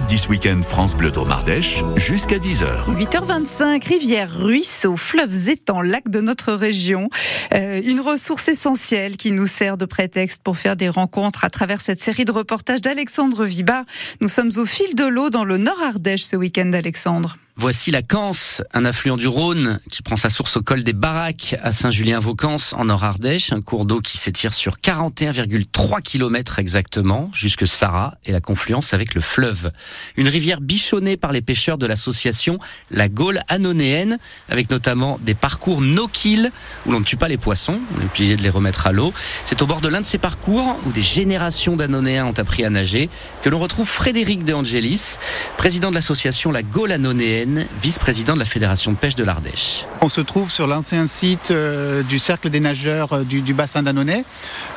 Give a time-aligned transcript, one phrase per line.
[0.00, 2.86] 10 week-end France Bleu Dromardèche jusqu'à 10h.
[2.96, 7.10] 8h25, rivières, ruisseaux, fleuves, étangs, lacs de notre région.
[7.52, 11.82] Euh, une ressource essentielle qui nous sert de prétexte pour faire des rencontres à travers
[11.82, 13.84] cette série de reportages d'Alexandre Viba.
[14.22, 17.36] Nous sommes au fil de l'eau dans le Nord Ardèche ce week-end, Alexandre.
[17.54, 21.54] Voici la Canse, un affluent du Rhône qui prend sa source au col des Baraques
[21.62, 28.16] à Saint-Julien-Vaucance en Nord-Ardèche, un cours d'eau qui s'étire sur 41,3 km exactement jusque Sarah
[28.24, 29.70] et la confluence avec le fleuve.
[30.16, 32.58] Une rivière bichonnée par les pêcheurs de l'association
[32.90, 36.50] La Gaule Anonéenne avec notamment des parcours no-kill
[36.86, 39.12] où l'on ne tue pas les poissons, on est obligé de les remettre à l'eau.
[39.44, 42.70] C'est au bord de l'un de ces parcours où des générations d'Anonéens ont appris à
[42.70, 43.10] nager
[43.42, 45.16] que l'on retrouve Frédéric De Angelis,
[45.58, 47.41] président de l'association La Gaule Anonéenne
[47.80, 49.86] vice-président de la Fédération de pêche de l'Ardèche.
[50.00, 54.24] On se trouve sur l'ancien site euh, du Cercle des nageurs euh, du, bassin d'Annonay,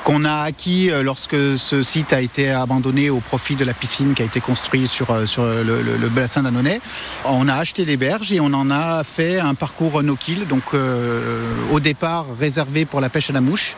[0.04, 4.14] qu'on a acquis euh, lorsque ce site a été abandonné au profit de la piscine
[4.14, 6.82] qui a été construite sur, le, bassin d'Annonay.
[7.26, 10.64] On a acheté les berges et on en a fait un parcours no-kill, donc
[11.72, 13.76] au départ réservé pour la pêche à la mouche.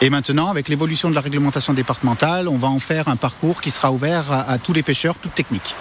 [0.00, 3.70] Et maintenant, avec l'évolution de la réglementation départementale, on va en faire un parcours qui
[3.70, 5.74] sera ouvert à tous les pêcheurs, toutes techniques.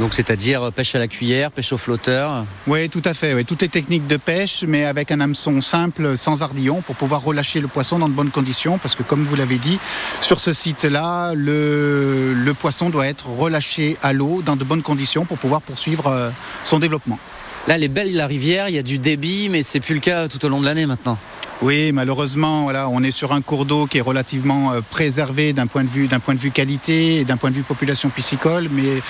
[0.00, 3.44] Donc c'est-à-dire pêche à la cuillère, pêche au flotteur Oui, tout à fait.
[3.44, 7.60] Toutes les techniques de pêche, mais avec un hameçon simple, sans ardillon, pour pouvoir relâcher
[7.60, 8.78] le poisson dans de bonnes conditions.
[8.78, 9.78] Parce que comme vous l'avez dit,
[10.22, 15.26] sur ce site-là, le, le poisson doit être relâché à l'eau dans de bonnes conditions
[15.26, 16.30] pour pouvoir poursuivre euh,
[16.64, 17.18] son développement.
[17.68, 20.00] Là, elle est belle la rivière, il y a du débit, mais c'est plus le
[20.00, 21.18] cas tout au long de l'année maintenant.
[21.62, 25.66] Oui, malheureusement, voilà, on est sur un cours d'eau qui est relativement euh, préservé d'un
[25.66, 28.68] point de vue d'un point de vue qualité et d'un point de vue population piscicole,
[28.70, 29.02] mais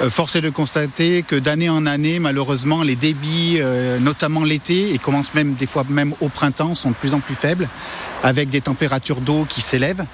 [0.00, 4.94] euh, force est de constater que d'année en année, malheureusement, les débits, euh, notamment l'été,
[4.94, 7.68] et commencent même des fois même au printemps, sont de plus en plus faibles,
[8.22, 10.04] avec des températures d'eau qui s'élèvent.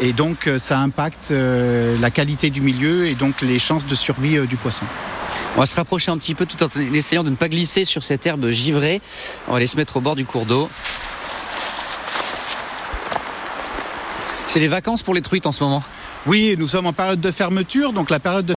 [0.00, 4.54] Et donc, ça impacte la qualité du milieu et donc les chances de survie du
[4.54, 4.84] poisson.
[5.56, 8.04] On va se rapprocher un petit peu tout en essayant de ne pas glisser sur
[8.04, 9.00] cette herbe givrée.
[9.48, 10.70] On va aller se mettre au bord du cours d'eau.
[14.48, 15.82] C'est les vacances pour les truites en ce moment?
[16.26, 18.46] Oui, nous sommes en période de fermeture, donc la période de